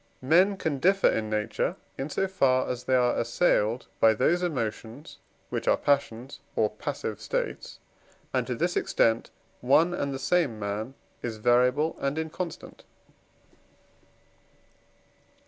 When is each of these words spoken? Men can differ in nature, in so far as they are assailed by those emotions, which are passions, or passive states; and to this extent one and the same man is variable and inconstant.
Men 0.23 0.57
can 0.57 0.79
differ 0.79 1.07
in 1.07 1.29
nature, 1.29 1.75
in 1.95 2.09
so 2.09 2.27
far 2.27 2.67
as 2.67 2.85
they 2.85 2.95
are 2.95 3.19
assailed 3.19 3.85
by 3.99 4.15
those 4.15 4.41
emotions, 4.41 5.19
which 5.51 5.67
are 5.67 5.77
passions, 5.77 6.39
or 6.55 6.71
passive 6.71 7.21
states; 7.21 7.77
and 8.33 8.47
to 8.47 8.55
this 8.55 8.75
extent 8.75 9.29
one 9.59 9.93
and 9.93 10.11
the 10.11 10.17
same 10.17 10.57
man 10.57 10.95
is 11.21 11.37
variable 11.37 11.97
and 11.99 12.17
inconstant. 12.17 12.83